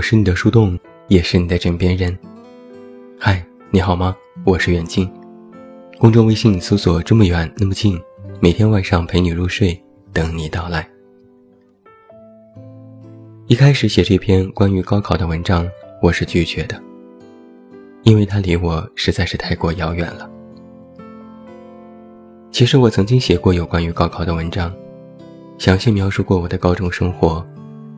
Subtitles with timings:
[0.00, 2.18] 我是你的树洞，也是你的枕边人。
[3.18, 4.16] 嗨，你好吗？
[4.46, 5.06] 我是远近。
[5.98, 8.00] 公众微信搜索“这么远那么近”，
[8.40, 9.78] 每天晚上陪你入睡，
[10.10, 10.88] 等你到来。
[13.46, 15.68] 一开始写这篇关于高考的文章，
[16.00, 16.82] 我是拒绝的，
[18.04, 20.30] 因为它离我实在是太过遥远了。
[22.50, 24.74] 其实我曾经写过有关于高考的文章，
[25.58, 27.46] 详细描述过我的高中生活，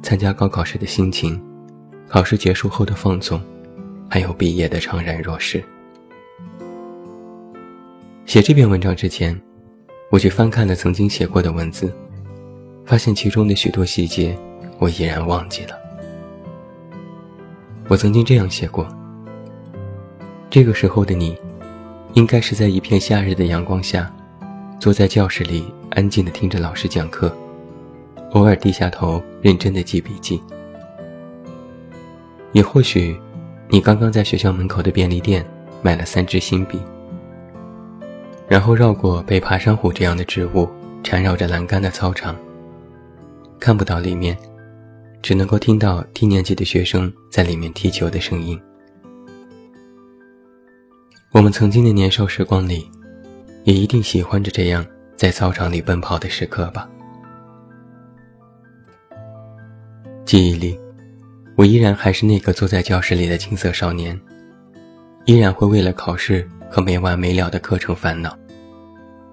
[0.02, 1.40] 参加高考时的心情，
[2.12, 3.40] 考试结束后的放纵，
[4.06, 5.64] 还有毕业的怅然若失。
[8.26, 9.34] 写这篇文章之前，
[10.10, 11.90] 我去翻看了曾经写过的文字，
[12.84, 14.36] 发现其中的许多细节
[14.78, 15.70] 我已然忘记了。
[17.88, 18.86] 我曾经这样写过：
[20.50, 21.34] 这个时候的你，
[22.12, 24.14] 应该是在一片夏日的阳光下。
[24.78, 27.34] 坐在教室里，安静地听着老师讲课，
[28.32, 30.42] 偶尔低下头，认真地记笔记。
[32.52, 33.18] 也或许，
[33.68, 35.44] 你刚刚在学校门口的便利店
[35.82, 36.80] 买了三支新笔，
[38.48, 40.68] 然后绕过被爬山虎这样的植物
[41.02, 42.36] 缠绕着栏杆的操场，
[43.58, 44.36] 看不到里面，
[45.20, 48.60] 只能够听到低年级的学生在里面踢球的声音。
[51.32, 52.90] 我们曾经的年少时光里。
[53.64, 56.90] 也一定喜欢着这样在操场里奔跑的时刻吧。
[60.24, 60.76] 记忆里，
[61.54, 64.18] 我依然还是那个坐在教室里的青涩少年，
[65.26, 68.36] 依然会为了考试和没完没了的课程烦恼，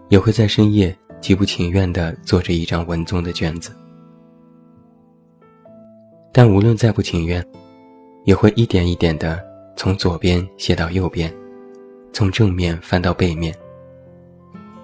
[0.09, 3.71] 也会在深夜极不情愿地做着一张文综的卷子。
[6.31, 7.43] 但无论再不情愿，
[8.25, 9.41] 也会一点一点地
[9.75, 11.33] 从左边写到右边，
[12.11, 13.55] 从正面翻到背面。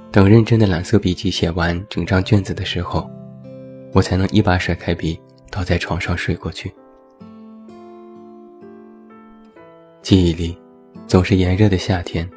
[0.10, 3.10] 等认真的蓝色笔记写完整张卷子的时候，
[3.92, 5.20] 我才能一把甩开笔，
[5.52, 6.74] 倒在床上睡过去。
[10.06, 10.56] 记忆里，
[11.08, 12.30] 总是炎热的夏天，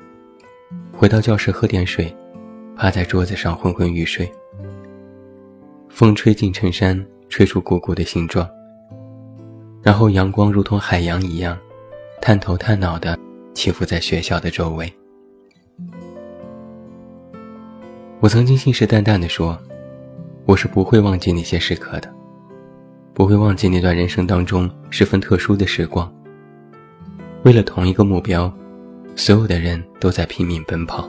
[0.91, 2.11] 回到教室喝点水，
[2.75, 4.27] 趴在桌子上昏昏欲睡。
[5.91, 8.49] 风吹进衬衫，吹出鼓鼓的形状。
[9.83, 11.59] 然后阳光如同海洋一样，
[12.23, 13.19] 探头探脑的
[13.53, 14.91] 起伏在学校的周围。
[18.21, 19.59] 我曾经信誓旦旦地说
[20.49, 22.11] ：“我是不会忘记那些时刻的，
[23.12, 26.11] 不会忘记那段人生当中十分特殊的时光。
[27.48, 28.53] 为了同一个目标，
[29.16, 31.09] 所有的人都在拼命奔跑。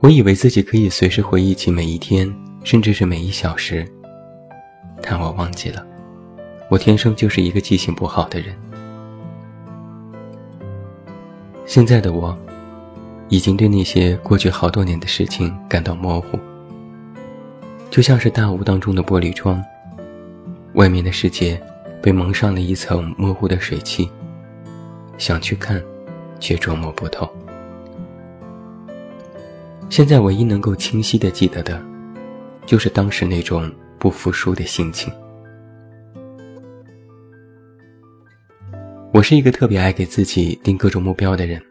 [0.00, 2.28] 我以为自己可以随时回忆起每一天，
[2.64, 3.86] 甚至是每一小时，
[5.00, 5.86] 但我忘记了，
[6.68, 8.52] 我天生就是一个记性不好的人。
[11.64, 12.36] 现在的我。”
[13.30, 16.38] 已经对那些过去好多年的事情感到模糊，
[17.88, 19.62] 就像是大雾当中的玻璃窗，
[20.74, 21.58] 外面的世界
[22.02, 24.10] 被蒙上了一层模糊的水汽，
[25.16, 25.80] 想去看，
[26.40, 27.30] 却捉摸不透。
[29.88, 31.80] 现在唯一能够清晰的记得的，
[32.66, 35.12] 就是当时那种不服输的心情。
[39.12, 41.62] 我是一个特别爱给自己定各种目标的人。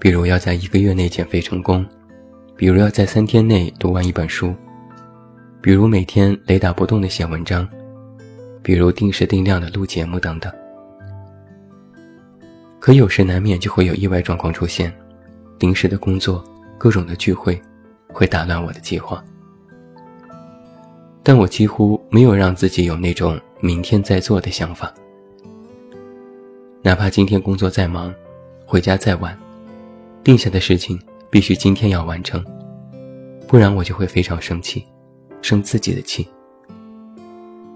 [0.00, 1.86] 比如要在一个月内减肥成功，
[2.56, 4.52] 比如要在三天内读完一本书，
[5.60, 7.68] 比如每天雷打不动的写文章，
[8.62, 10.52] 比如定时定量的录节目等等。
[12.78, 14.92] 可有时难免就会有意外状况出现，
[15.58, 16.42] 临时的工作、
[16.78, 17.60] 各种的聚会，
[18.08, 19.22] 会打乱我的计划。
[21.22, 24.92] 但我几乎没有让自己有那种明天再做的想法，
[26.82, 28.12] 哪怕今天工作再忙，
[28.66, 29.38] 回家再晚。
[30.24, 31.00] 定下的事情
[31.30, 32.44] 必须今天要完成，
[33.46, 34.84] 不然我就会非常生气，
[35.40, 36.28] 生自己的气，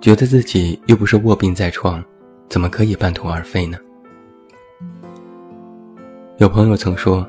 [0.07, 2.01] 觉得自己又不是卧病在床，
[2.49, 3.77] 怎么可以半途而废呢？
[6.37, 7.27] 有朋友曾说，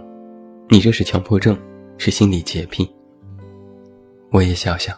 [0.69, 1.57] 你这是强迫症，
[1.97, 2.88] 是心理洁癖。
[4.29, 4.94] 我也笑笑，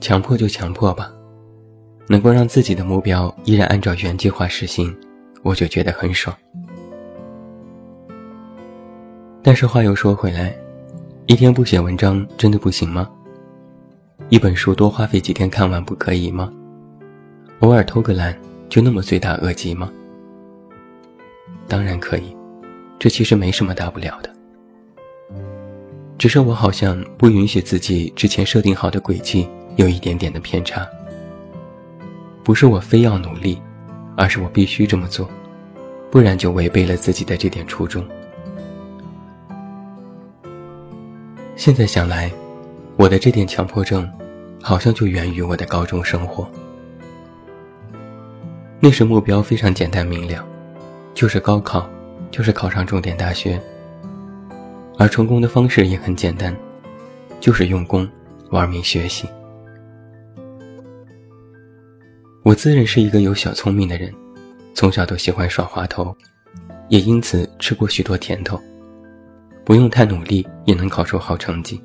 [0.00, 1.12] 强迫就强迫吧，
[2.08, 4.98] 能够让自己的目标依然按照原计划实行，
[5.42, 6.34] 我就觉得很爽。
[9.42, 10.56] 但是话又说回来，
[11.26, 13.10] 一天不写文章真的不行吗？
[14.30, 16.50] 一本书多花费几天看完不可以吗？
[17.62, 18.36] 偶尔偷个懒
[18.68, 19.88] 就那么罪大恶极吗？
[21.68, 22.36] 当然可以，
[22.98, 24.28] 这其实没什么大不了的。
[26.18, 30.84] 只是我好像不允许自己之前设定好的轨迹有一点点的偏差。
[32.42, 33.62] 不是我非要努力，
[34.16, 35.30] 而是我必须这么做，
[36.10, 38.04] 不然就违背了自己的这点初衷。
[41.54, 42.28] 现在想来，
[42.96, 44.10] 我的这点强迫症，
[44.60, 46.50] 好像就源于我的高中生活。
[48.84, 50.44] 那时目标非常简单明了，
[51.14, 51.88] 就是高考，
[52.32, 53.62] 就是考上重点大学。
[54.98, 56.52] 而成功的方式也很简单，
[57.38, 58.10] 就是用功，
[58.50, 59.28] 玩命学习。
[62.42, 64.12] 我自认是一个有小聪明的人，
[64.74, 66.12] 从小都喜欢耍滑头，
[66.88, 68.60] 也因此吃过许多甜头，
[69.64, 71.80] 不用太努力也能考出好成绩。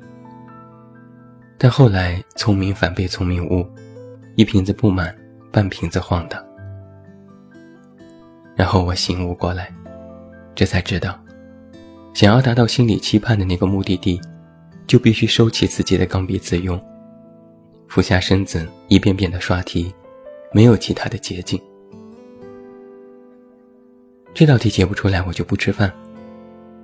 [1.56, 3.64] 但后来聪明反被聪明误，
[4.34, 5.16] 一瓶子不满，
[5.52, 6.44] 半瓶子晃荡。
[8.58, 9.72] 然后我醒悟过来，
[10.56, 11.16] 这才知道，
[12.12, 14.20] 想要达到心里期盼的那个目的地，
[14.84, 16.76] 就必须收起自己的刚愎自用，
[17.86, 19.94] 俯下身子一遍遍的刷题。
[20.50, 21.60] 没有其他的捷径。
[24.32, 25.90] 这道题解不出来，我就不吃饭；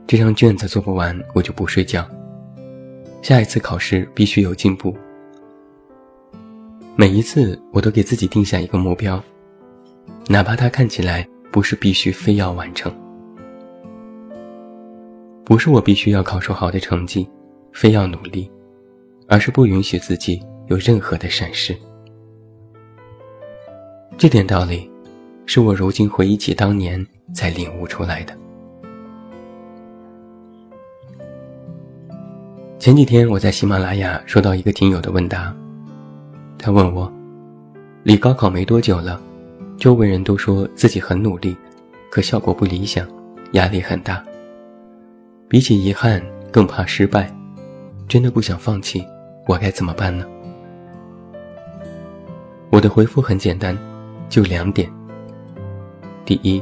[0.06, 2.06] 这张卷子做不完，我就不睡觉。
[3.22, 4.94] 下一次考试必须有进步。
[6.94, 9.20] 每一次，我都给自己定下一个目标，
[10.28, 12.92] 哪怕它看起来不是必须非要完成，
[15.44, 17.28] 不是我必须要考出好的成绩，
[17.72, 18.50] 非要努力，
[19.28, 21.72] 而是不允许自己有任何的闪失。
[24.18, 24.90] 这点道理，
[25.46, 28.36] 是我如今回忆起当年才领悟出来的。
[32.80, 35.54] 前几天我在喜马拉雅收到一个听友的问答，
[36.58, 37.08] 他问我，
[38.02, 39.22] 离高考没多久了，
[39.76, 41.56] 周围人都说自己很努力，
[42.10, 43.06] 可效果不理想，
[43.52, 44.22] 压力很大。
[45.48, 47.32] 比起遗憾，更怕失败，
[48.08, 49.04] 真的不想放弃，
[49.46, 50.26] 我该怎么办呢？
[52.70, 53.76] 我的回复很简单。
[54.30, 54.90] 就两点。
[56.24, 56.60] 第一，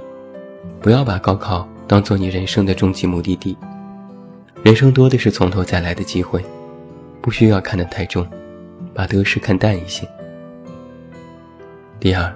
[0.81, 3.57] 不要把高考当做你人生的终极目的地，
[4.65, 6.45] 人生多的是从头再来的机会，
[7.23, 8.27] 不需要看得太重，
[8.93, 10.07] 把得失看淡一些。
[12.01, 12.31] 第二，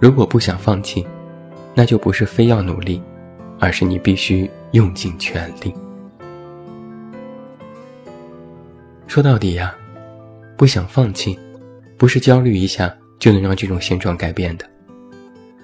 [0.00, 1.06] 如果不想放弃，
[1.74, 3.02] 那就不是非要努力，
[3.58, 5.74] 而是你必须用尽全力。
[9.06, 9.74] 说到底呀，
[10.56, 11.38] 不想放弃，
[11.96, 12.94] 不是焦虑一下。
[13.18, 14.66] 就能让这种现状改变的，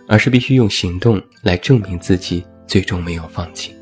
[0.08, 3.76] 而是必须用行动来证明自己最终没有放弃。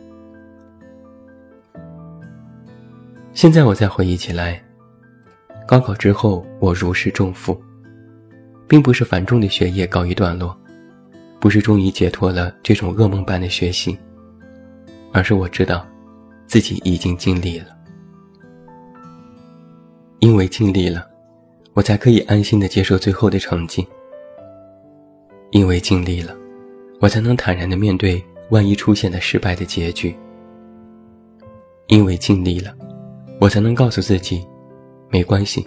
[3.33, 4.61] 现在我再回忆起来，
[5.69, 7.63] 高考之后我如释重负，
[8.71, 10.57] 并不是繁重的学业告一段落，
[11.41, 13.99] 不是终于解脱了这种噩梦般的学习，
[15.11, 15.85] 而是我知道，
[16.47, 17.67] 自己已经尽力了，
[20.21, 21.05] 因为尽力了。
[21.73, 23.85] 我才可以安心的接受最后的成绩，
[25.51, 26.33] 因为尽力了，
[27.01, 30.15] 我才能坦然的面对万一出现的失败的结局。
[31.89, 32.73] 因为尽力了，
[33.41, 34.47] 我才能告诉自己，
[35.09, 35.67] 没关系，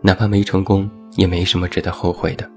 [0.00, 2.48] 哪怕没成功，也没什么值得后悔的。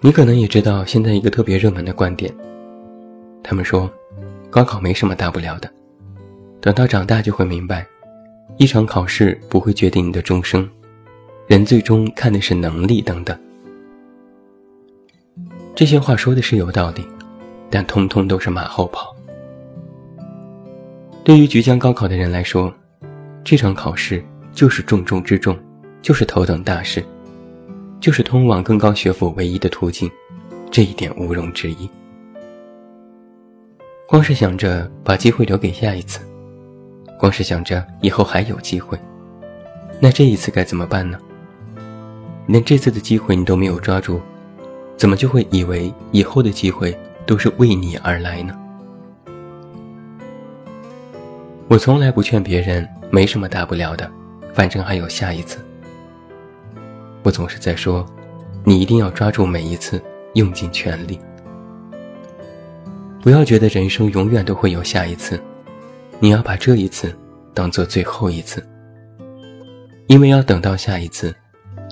[0.00, 2.32] 你可能也知道现在一个特别热门的观点，
[3.42, 3.90] 他们说，
[4.48, 5.68] 高考没什么大不了的，
[6.60, 7.86] 等到长大就会明白。
[8.56, 10.68] 一场考试不会决定你的终生，
[11.46, 13.38] 人最终看的是能力等等。
[15.74, 17.06] 这些话说的是有道理，
[17.70, 19.14] 但通通都是马后炮。
[21.22, 22.72] 对于即将高考的人来说，
[23.44, 24.24] 这场考试
[24.58, 25.56] 就是重中之重，
[26.02, 27.00] 就是头等大事，
[28.00, 30.10] 就是通往更高学府唯一的途径，
[30.68, 31.88] 这一点毋庸置疑。
[34.08, 36.18] 光是想着把机会留给下一次。
[37.20, 38.98] 光是想着以后还有机会，
[40.00, 41.16] 那这一次该怎么办呢？
[42.48, 44.20] 连这次的机会你都没有抓住，
[44.96, 48.58] 怎么就会以为以后的机会都是为你而来呢？
[51.68, 54.10] 我从来不劝别人没什么大不了的，
[54.58, 55.60] 反正还有下一次。
[57.22, 58.04] 我总是在说，
[58.64, 60.02] 你一定要抓住每一次，
[60.34, 61.16] 用尽全力，
[63.22, 65.40] 不要觉得人生永远都会有下一次。
[66.18, 67.16] 你要把这一次
[67.54, 68.60] 当做最后一次，
[70.08, 71.32] 因为要等到下一次，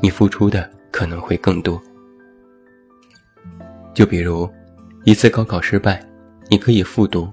[0.03, 1.81] 你付出的可能会更多。
[3.95, 4.51] 就比如，
[5.05, 6.05] 一次高考失败，
[6.51, 7.33] 你可以复读，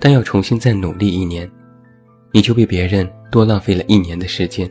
[0.00, 1.48] 但要重新再努力一年，
[2.34, 4.68] 你就比别人多浪费了一年的时间。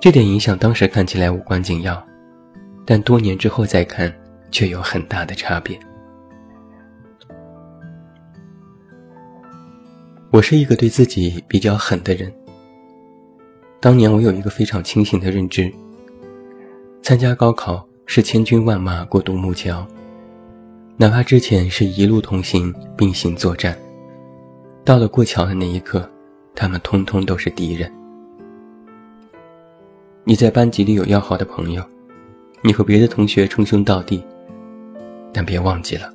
[0.00, 2.04] 这点影响当时看起来无关紧要，
[2.84, 4.12] 但多年之后再看，
[4.50, 5.78] 却有很大的差别。
[10.32, 12.34] 我是一个对自己比较狠的人。
[13.78, 15.72] 当年我有一个非常清醒的认知：
[17.00, 19.86] 参加高考是千军万马过独木桥，
[20.96, 23.78] 哪怕之前是一路同行、并行作战，
[24.84, 26.06] 到了过桥的那一刻，
[26.54, 27.90] 他们通通都是敌人。
[30.24, 31.82] 你在班级里有要好的朋友，
[32.62, 34.22] 你和别的同学称兄道弟，
[35.32, 36.12] 但别忘记了，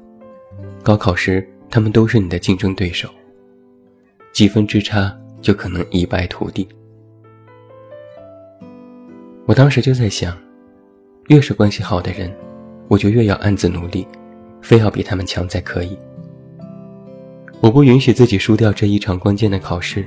[0.84, 3.10] 高考时他们都是你的竞争对手，
[4.32, 5.12] 几分之差
[5.42, 6.68] 就可能一败涂地。
[9.48, 10.38] 我当时就在想，
[11.30, 12.32] 越是关系好的人，
[12.88, 14.08] 我就越要暗自努力，
[14.62, 15.98] 非要比他们强才可以。
[17.62, 20.06] 我不允许自己输掉这一场关键的考试，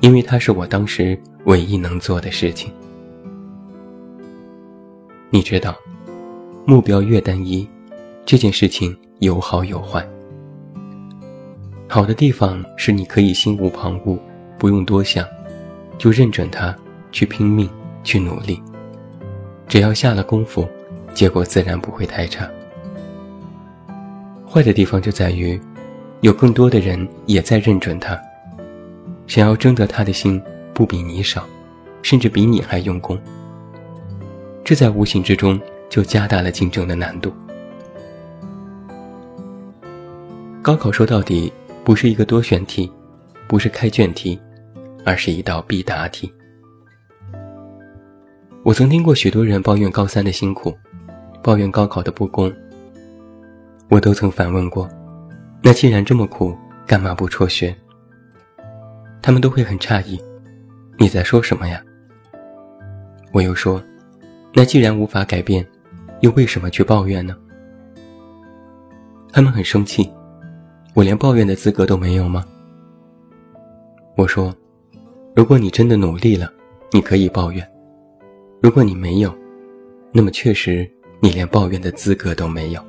[0.00, 2.72] 因为它是我当时唯一能做的事情。
[5.30, 5.74] 你知道，
[6.64, 7.68] 目标越单一，
[8.26, 10.06] 这件事情有好有坏。
[11.88, 14.18] 好的地方是你可以心无旁骛，
[14.58, 15.26] 不用多想，
[15.96, 16.74] 就认准它，
[17.12, 17.68] 去拼命。
[18.06, 18.62] 去努力，
[19.66, 20.68] 只要下了功夫，
[21.14, 22.46] 结果自然不会太差。
[24.46, 25.58] 坏的地方就在于，
[26.24, 28.18] 有更多的人也在认准他，
[29.26, 31.46] 想要争得他的心，不比你少，
[32.00, 33.20] 甚至比你还用功。
[34.64, 37.30] 这在无形之中就加大了竞争的难度。
[40.62, 41.52] 高考说到底
[41.84, 42.90] 不是一个多选题，
[43.46, 44.40] 不是开卷题，
[45.04, 46.32] 而是一道必答题。
[48.62, 50.74] 我曾听过许多人抱怨高三的辛苦，
[51.42, 52.50] 抱怨高考的不公。
[53.90, 54.88] 我都曾反问过：
[55.66, 56.54] 那既然这么苦，
[56.86, 57.74] 干嘛不辍学？
[59.22, 60.20] 他们都会很诧异：
[60.98, 61.82] 你在说什么呀？
[63.32, 63.82] 我又说：
[64.52, 65.66] 那既然无法改变，
[66.20, 67.34] 又为什么去抱怨呢？
[69.32, 70.12] 他们很生气：
[70.92, 72.44] 我连抱怨的资格都没有吗？
[74.18, 74.54] 我说：
[75.34, 76.52] 如果你真的努力了，
[76.92, 77.66] 你可以抱怨。
[78.60, 79.34] 如果你没有，
[80.12, 80.86] 那么确实
[81.20, 82.84] 你连抱怨的资格都没有。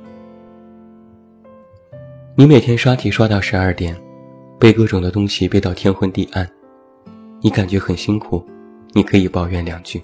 [2.38, 3.96] 你每天刷题刷到十二点，
[4.58, 6.46] 背各种的东西背到天昏地暗，
[7.40, 8.44] 你感觉很辛苦，
[8.92, 10.02] 你可以抱怨两句。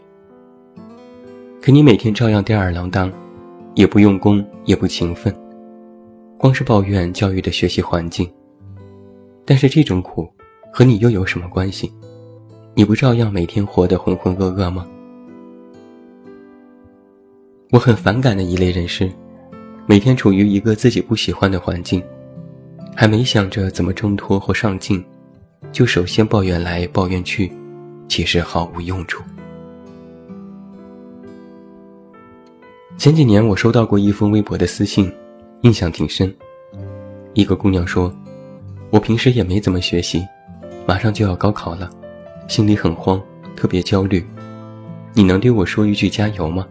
[1.61, 3.13] 可你每天照样吊儿郎当，
[3.75, 5.31] 也不用功，也不勤奋，
[6.39, 8.27] 光是抱怨教育的学习环境。
[9.45, 10.27] 但是这种苦
[10.73, 11.93] 和你又有什么关系？
[12.73, 14.87] 你不照样每天活得浑浑噩噩吗？
[17.73, 19.13] 我很反感的一类人是，
[19.85, 22.03] 每天处于一个自己不喜欢的环境，
[22.95, 25.05] 还没想着怎么挣脱或上进，
[25.73, 27.51] 就首先抱怨来抱怨去，
[28.09, 29.23] 其实毫无用处。
[32.99, 35.13] 前几年我收到过一封微博的私信，
[35.63, 36.33] 印象挺深。
[37.35, 38.15] 一个姑娘说
[38.91, 40.25] ：“我平时也没怎么学习，
[40.87, 41.91] 马上就要高考了，
[42.47, 43.21] 心里很慌，
[43.57, 44.25] 特别焦虑。
[45.15, 46.69] 你能对我说一句加油吗？”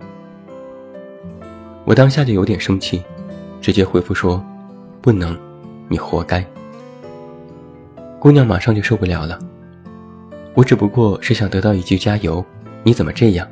[1.83, 3.03] 我当下就有点生气，
[3.59, 4.41] 直接回复说
[5.01, 5.37] ：“不能，
[5.91, 6.43] 你活该。”
[8.17, 9.37] 姑娘马上就受不了了。
[10.53, 12.43] 我只不过是想得到一句加油，
[12.83, 13.45] 你怎么这样？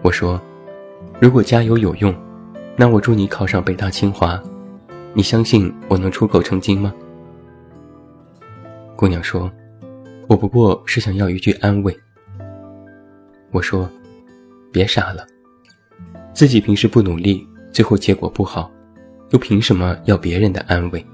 [0.00, 0.40] 我说
[1.20, 2.14] ：“如果加油有用，
[2.76, 4.42] 那我祝你考上北大清华。
[5.12, 6.92] 你相信我能出口成金吗？”
[8.96, 9.50] 姑娘说
[10.28, 11.96] ：“我不过是想要一句安慰。”
[13.50, 13.88] 我说
[14.72, 15.26] ：“别傻了。”
[16.34, 18.70] 自己平时不努力，最后结果不好，
[19.30, 21.04] 又凭什么要别人的安慰？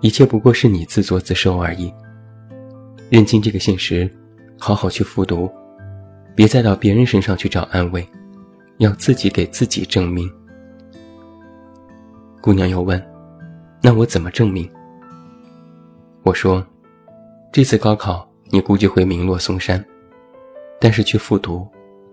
[0.00, 1.92] 一切不过是你自作自受而已。
[3.10, 4.10] 认清这个现实，
[4.58, 5.50] 好好去复读，
[6.34, 8.06] 别再到别人身上去找安慰，
[8.78, 10.30] 要自己给自己证明。
[12.40, 13.02] 姑娘又问
[13.82, 14.68] ：“那我怎么证明？”
[16.24, 16.64] 我说
[17.52, 19.84] ：“这次高考你估计会名落孙山，
[20.80, 21.66] 但是去复读，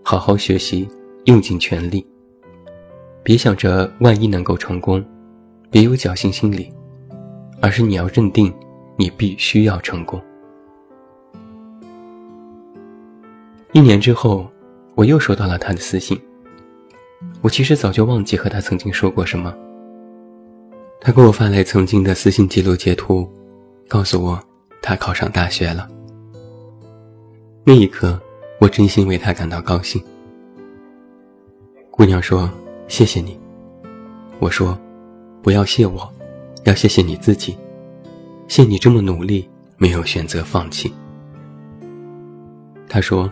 [0.04, 0.88] 好好学习。”
[1.26, 2.06] 用尽全力，
[3.24, 5.04] 别想着万一能够成功，
[5.72, 6.72] 别有侥幸心理，
[7.62, 8.54] 而是你要认定，
[8.98, 10.22] 你必须要成功。
[13.72, 14.48] 一年之后，
[14.94, 16.20] 我又收到了他的私信。
[17.42, 19.56] 我其实早就忘记和他曾经说过什么。
[21.00, 23.28] 他给我发来曾经的私信记录截图，
[23.88, 24.40] 告诉我
[24.82, 25.88] 他考上大学了。
[27.66, 28.20] 那一刻，
[28.60, 30.04] 我真心为他感到高兴。
[31.90, 32.50] 姑娘说
[32.94, 33.36] ：“谢谢你。”
[34.38, 34.78] 我说
[35.42, 36.14] ：“不要谢我，
[36.64, 37.58] 要谢谢你自己，
[38.48, 40.94] 谢你这么努力，没有选择放弃。”
[42.88, 43.28] 他说：“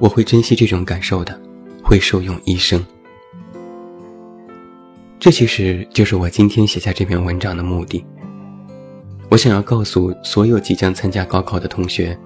[0.00, 1.38] 我会珍惜这种感受的，
[1.82, 2.82] 会受用一生。”
[5.20, 8.02] 这其实就是我今天写下这篇文章的目的。
[9.28, 12.18] 我想要告诉所有即将参加高考的同学，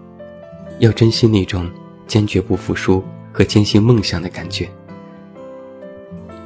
[0.78, 1.68] 要珍惜那种
[2.06, 4.68] 坚决不服输和坚信梦想的感觉。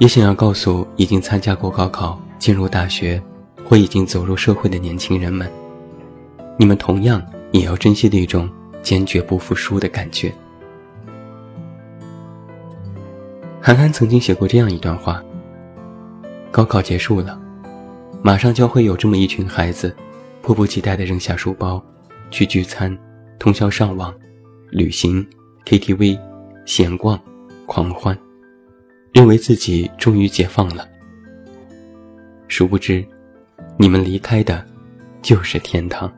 [0.02, 3.23] 也想要告诉已经参加过高考、进入大学
[3.64, 5.49] 或已经走入社会的年轻人们，
[6.59, 8.50] 你们同样也要珍惜那种
[8.82, 10.35] 坚决不服输的感觉。
[13.61, 15.23] 韩寒曾经写过这样一段话：
[16.50, 17.40] 高考结束了，
[18.25, 19.94] 马上就会有这么一群孩子，
[20.42, 21.80] 迫不及待地扔下书包，
[22.28, 22.99] 去聚餐、
[23.38, 24.12] 通宵上网、
[24.73, 25.25] 旅行、
[25.64, 26.18] KTV、
[26.66, 27.16] 闲逛、
[27.66, 28.18] 狂欢，
[29.12, 30.88] 认为自己终于解放了。
[32.49, 33.04] 殊不知，
[33.78, 34.64] 你们离开的，
[35.21, 36.11] 就是天堂。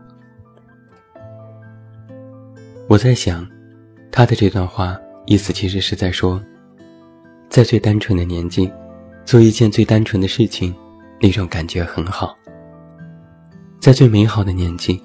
[2.88, 3.46] 我在想，
[4.12, 4.96] 他的这段话
[5.26, 6.40] 意思其实是在说，
[7.48, 8.70] 在最单纯的年纪，
[9.24, 10.74] 做一件最单纯的事情，
[11.20, 12.36] 那种感觉很好；
[13.80, 15.02] 在最美好的年纪，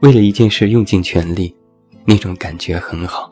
[0.00, 1.54] 为了一件事用尽全力，
[2.04, 3.30] 那种感觉很好。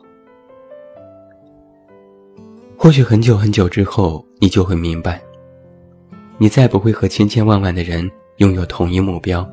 [2.77, 5.21] 或许很久很久之后，你就会明白。
[6.37, 9.49] 你再不会和千千万万的人拥有同一目标，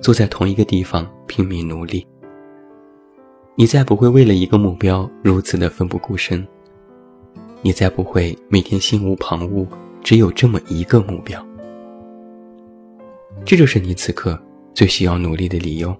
[0.00, 2.06] 坐在同一个地方拼命努力。
[3.54, 6.46] 你再不会为了一个目标如此的奋不顾身。
[7.62, 9.66] 你再不会每天心无旁骛，
[10.02, 11.42] 只有这么一个目标。
[13.44, 14.38] 这就是你此刻
[14.74, 15.96] 最需要努力的理由，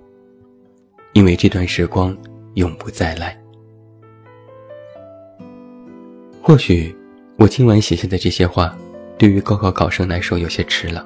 [1.12, 2.14] 因为这段时光
[2.54, 3.43] 永不再来。
[6.46, 6.94] 或许
[7.38, 8.76] 我今晚写下的这些话。
[9.16, 11.02] 对于高考考生来说，有些迟了。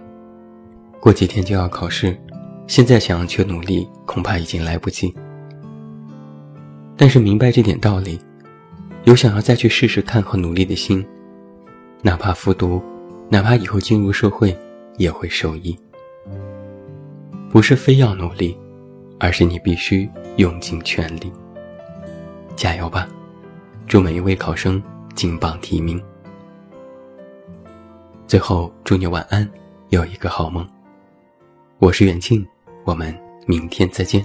[0.99, 2.19] 过几天就要考试，
[2.67, 5.15] 现在想要去努力，恐怕已经来不及。
[6.97, 8.19] 但是明白这点道理，
[9.05, 11.07] 有想要再去试试看和努力的心，
[12.03, 12.83] 哪怕复读，
[13.31, 14.59] 哪怕以后进入社会，
[14.97, 15.79] 也会受益。
[17.49, 18.59] 不是非要努力，
[19.21, 21.33] 而是你必须用尽全力。
[22.57, 23.07] 加油吧，
[23.87, 24.83] 祝每一位考生
[25.19, 26.01] 金榜题名。
[28.29, 29.51] 最后，祝你晚安，
[29.89, 30.65] 有一个好梦。
[31.81, 32.47] 我是远近，
[32.85, 33.13] 我们
[33.45, 34.25] 明天再见。